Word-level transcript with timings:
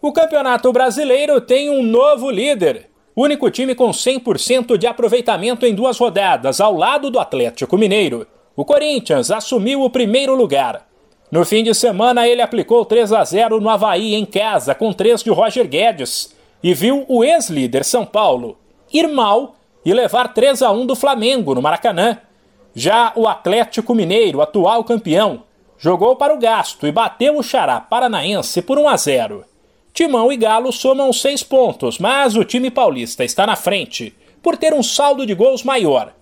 O 0.00 0.12
Campeonato 0.12 0.72
Brasileiro 0.72 1.40
tem 1.40 1.68
um 1.68 1.82
novo 1.82 2.30
líder. 2.30 2.88
Único 3.16 3.50
time 3.50 3.74
com 3.74 3.90
100% 3.90 4.78
de 4.78 4.86
aproveitamento 4.86 5.66
em 5.66 5.74
duas 5.74 5.98
rodadas, 5.98 6.60
ao 6.60 6.72
lado 6.76 7.10
do 7.10 7.18
Atlético 7.18 7.76
Mineiro. 7.76 8.24
O 8.54 8.64
Corinthians 8.64 9.28
assumiu 9.32 9.82
o 9.82 9.90
primeiro 9.90 10.36
lugar. 10.36 10.86
No 11.32 11.44
fim 11.44 11.64
de 11.64 11.74
semana, 11.74 12.28
ele 12.28 12.40
aplicou 12.40 12.84
3 12.84 13.12
a 13.12 13.24
0 13.24 13.60
no 13.60 13.68
Havaí 13.68 14.14
em 14.14 14.24
casa, 14.24 14.72
com 14.72 14.92
3 14.92 15.20
de 15.24 15.30
Roger 15.30 15.66
Guedes, 15.66 16.32
e 16.62 16.72
viu 16.72 17.04
o 17.08 17.24
ex-líder 17.24 17.84
São 17.84 18.06
Paulo 18.06 18.56
ir 18.92 19.08
mal 19.08 19.56
e 19.84 19.92
levar 19.92 20.32
3 20.32 20.62
a 20.62 20.70
1 20.70 20.86
do 20.86 20.94
Flamengo 20.94 21.56
no 21.56 21.60
Maracanã. 21.60 22.18
Já 22.72 23.12
o 23.16 23.26
Atlético 23.26 23.96
Mineiro, 23.96 24.40
atual 24.40 24.84
campeão, 24.84 25.42
jogou 25.76 26.14
para 26.14 26.32
o 26.32 26.38
gasto 26.38 26.86
e 26.86 26.92
bateu 26.92 27.36
o 27.36 27.42
Xará 27.42 27.80
Paranaense 27.80 28.62
por 28.62 28.78
1 28.78 28.88
a 28.88 28.96
0. 28.96 29.57
Timão 29.98 30.32
e 30.32 30.36
Galo 30.36 30.70
somam 30.70 31.12
seis 31.12 31.42
pontos, 31.42 31.98
mas 31.98 32.36
o 32.36 32.44
time 32.44 32.70
paulista 32.70 33.24
está 33.24 33.44
na 33.44 33.56
frente, 33.56 34.14
por 34.40 34.56
ter 34.56 34.72
um 34.72 34.80
saldo 34.80 35.26
de 35.26 35.34
gols 35.34 35.64
maior. 35.64 36.14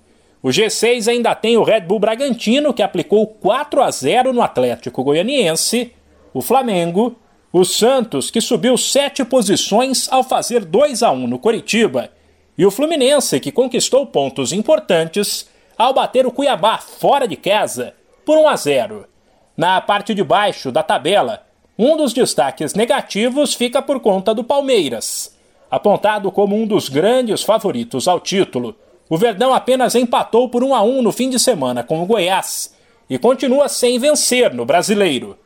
O 0.42 0.48
G6 0.48 1.08
ainda 1.08 1.34
tem 1.34 1.58
o 1.58 1.62
Red 1.62 1.82
Bull 1.82 1.98
Bragantino, 1.98 2.72
que 2.72 2.82
aplicou 2.82 3.26
4 3.26 3.82
a 3.82 3.90
0 3.90 4.32
no 4.32 4.40
Atlético 4.40 5.04
Goianiense, 5.04 5.92
o 6.32 6.40
Flamengo, 6.40 7.16
o 7.52 7.66
Santos, 7.66 8.30
que 8.30 8.40
subiu 8.40 8.78
sete 8.78 9.22
posições 9.26 10.10
ao 10.10 10.24
fazer 10.24 10.64
2 10.64 11.02
a 11.02 11.10
1 11.10 11.26
no 11.26 11.38
Coritiba, 11.38 12.08
e 12.56 12.64
o 12.64 12.70
Fluminense, 12.70 13.38
que 13.38 13.52
conquistou 13.52 14.06
pontos 14.06 14.54
importantes 14.54 15.50
ao 15.76 15.92
bater 15.92 16.26
o 16.26 16.32
Cuiabá 16.32 16.78
fora 16.78 17.28
de 17.28 17.36
casa 17.36 17.92
por 18.24 18.38
1 18.38 18.48
a 18.48 18.56
0. 18.56 19.06
Na 19.54 19.82
parte 19.82 20.14
de 20.14 20.24
baixo 20.24 20.72
da 20.72 20.82
tabela, 20.82 21.44
um 21.78 21.96
dos 21.96 22.12
destaques 22.12 22.74
negativos 22.74 23.54
fica 23.54 23.82
por 23.82 24.00
conta 24.00 24.34
do 24.34 24.42
Palmeiras. 24.42 25.36
Apontado 25.70 26.30
como 26.32 26.56
um 26.56 26.66
dos 26.66 26.88
grandes 26.88 27.42
favoritos 27.42 28.08
ao 28.08 28.18
título, 28.18 28.74
o 29.08 29.18
Verdão 29.18 29.52
apenas 29.52 29.94
empatou 29.94 30.48
por 30.48 30.64
1 30.64 30.74
a 30.74 30.82
1 30.82 31.02
no 31.02 31.12
fim 31.12 31.28
de 31.28 31.38
semana 31.38 31.82
com 31.82 32.02
o 32.02 32.06
Goiás 32.06 32.74
e 33.10 33.18
continua 33.18 33.68
sem 33.68 33.98
vencer 33.98 34.54
no 34.54 34.64
Brasileiro. 34.64 35.38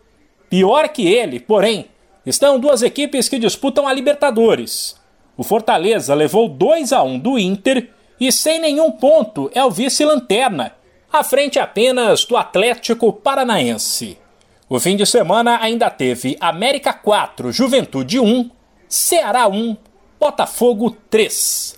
Pior 0.48 0.89
que 0.89 1.06
ele, 1.06 1.41
porém, 1.41 1.86
estão 2.25 2.61
duas 2.61 2.83
equipes 2.83 3.28
que 3.28 3.39
disputam 3.39 3.89
a 3.89 3.92
Libertadores. 3.92 4.97
O 5.36 5.42
Fortaleza 5.42 6.14
levou 6.14 6.48
2 6.48 6.92
a 6.92 7.03
1 7.03 7.19
do 7.19 7.39
Inter 7.39 7.91
e 8.20 8.31
sem 8.31 8.61
nenhum 8.61 8.92
ponto 8.92 9.51
é 9.55 9.64
o 9.64 9.70
vice-lanterna, 9.70 10.75
à 11.12 11.25
frente 11.25 11.58
apenas 11.58 12.25
do 12.25 12.36
Atlético 12.36 13.12
Paranaense. 13.12 14.19
O 14.73 14.79
fim 14.79 14.95
de 14.95 15.05
semana 15.05 15.59
ainda 15.61 15.91
teve 15.91 16.37
América 16.41 16.93
4, 16.93 17.51
Juventude 17.51 18.21
1, 18.21 18.49
Ceará 18.89 19.49
1, 19.49 19.77
Botafogo 20.21 20.97
3. 21.11 21.77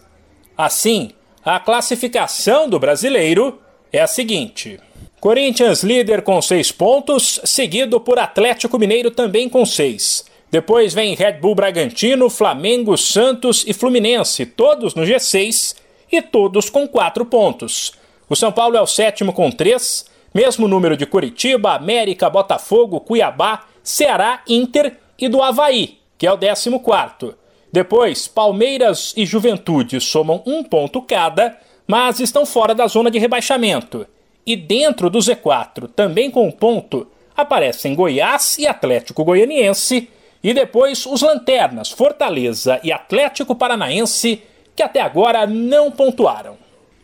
Assim, 0.59 1.13
a 1.43 1.59
classificação 1.59 2.69
do 2.69 2.79
brasileiro 2.79 3.59
é 3.91 4.03
a 4.03 4.07
seguinte: 4.07 4.79
Corinthians 5.19 5.83
líder 5.83 6.20
com 6.20 6.43
6 6.43 6.70
pontos, 6.73 7.41
seguido 7.45 7.98
por 7.98 8.19
Atlético 8.19 8.79
Mineiro 8.79 9.11
também 9.11 9.48
com 9.48 9.65
6. 9.65 10.27
Depois 10.51 10.93
vem 10.93 11.15
Red 11.15 11.39
Bull 11.41 11.55
Bragantino, 11.55 12.29
Flamengo, 12.29 12.98
Santos 12.98 13.65
e 13.67 13.73
Fluminense, 13.73 14.45
todos 14.45 14.95
no 14.95 15.05
G6 15.05 15.77
e 16.13 16.20
todos 16.20 16.69
com 16.69 16.87
4 16.87 17.25
pontos. 17.25 17.95
O 18.29 18.37
São 18.37 18.53
Paulo 18.53 18.77
é 18.77 18.83
o 18.83 18.87
sétimo 18.87 19.33
com 19.33 19.51
3, 19.51 20.11
mesmo 20.34 20.66
número 20.66 20.97
de 20.97 21.06
Curitiba, 21.06 21.75
América, 21.75 22.30
Botafogo, 22.30 23.00
Cuiabá, 23.00 23.64
Ceará, 23.83 24.42
Inter 24.48 24.97
e 25.19 25.28
do 25.28 25.42
Havaí, 25.42 25.98
que 26.16 26.27
é 26.27 26.33
o 26.33 26.39
14. 26.39 27.34
Depois, 27.72 28.28
Palmeiras 28.28 29.14
e 29.16 29.24
Juventude 29.24 30.00
somam 30.00 30.42
um 30.47 30.62
ponto 30.62 31.00
cada, 31.02 31.58
mas 31.86 32.20
estão 32.20 32.44
fora 32.44 32.74
da 32.74 32.86
zona 32.86 33.11
de 33.11 33.19
rebaixamento. 33.19 34.06
E 34.47 34.57
dentro 34.57 35.08
do 35.08 35.18
Z4, 35.18 35.89
também 35.95 36.30
com 36.30 36.46
um 36.46 36.51
ponto, 36.51 37.07
aparecem 37.36 37.95
Goiás 37.95 38.58
e 38.58 38.67
Atlético 38.67 39.24
Goianiense, 39.24 40.08
e 40.42 40.52
depois 40.52 41.07
os 41.07 41.23
lanternas 41.23 41.90
Fortaleza 41.90 42.80
e 42.83 42.92
Atlético 42.92 43.55
Paranaense, 43.55 44.42
que 44.74 44.83
até 44.83 45.01
agora 45.01 45.46
não 45.46 45.90
pontuaram. 45.90 46.58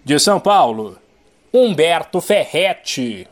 De 0.04 0.18
São 0.18 0.40
Paulo, 0.40 0.98
Humberto 1.58 2.20
Ferretti. 2.20 3.26